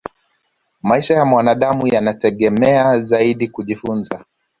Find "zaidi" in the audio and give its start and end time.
3.01-3.47